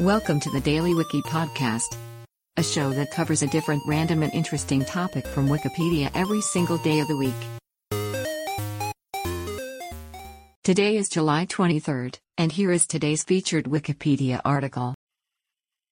[0.00, 1.94] Welcome to the Daily Wiki Podcast,
[2.56, 7.00] a show that covers a different random and interesting topic from Wikipedia every single day
[7.00, 7.34] of the week.
[10.64, 14.94] Today is July 23rd, and here is today's featured Wikipedia article.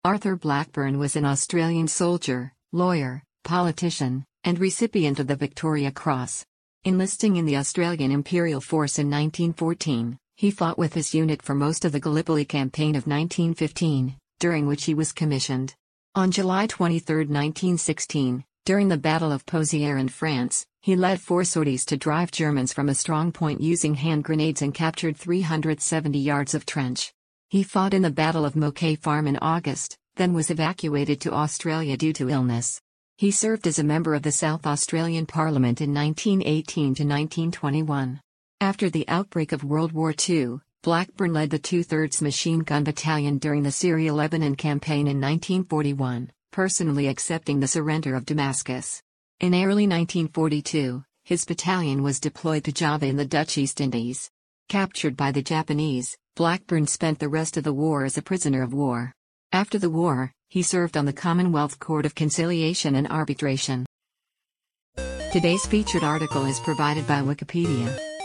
[0.02, 6.46] Arthur Blackburn was an Australian soldier, lawyer, politician, and recipient of the Victoria Cross.
[6.86, 11.84] Enlisting in the Australian Imperial Force in 1914, he fought with his unit for most
[11.84, 15.74] of the Gallipoli Campaign of 1915, during which he was commissioned.
[16.14, 21.84] On July 23, 1916, during the Battle of Pozières in France, he led four sorties
[21.84, 26.64] to drive Germans from a strong point using hand grenades and captured 370 yards of
[26.64, 27.12] trench.
[27.50, 31.98] He fought in the Battle of Mouquet Farm in August, then was evacuated to Australia
[31.98, 32.80] due to illness.
[33.18, 38.22] He served as a member of the South Australian Parliament in 1918 to 1921.
[38.62, 43.62] After the outbreak of World War II, Blackburn led the 2/3 Machine Gun Battalion during
[43.62, 49.02] the Syria-Lebanon campaign in 1941, personally accepting the surrender of Damascus.
[49.40, 54.30] In early 1942, his battalion was deployed to Java in the Dutch East Indies.
[54.68, 58.74] Captured by the Japanese, Blackburn spent the rest of the war as a prisoner of
[58.74, 59.14] war.
[59.52, 63.86] After the war, he served on the Commonwealth Court of Conciliation and Arbitration.
[65.32, 68.09] Today's featured article is provided by Wikipedia.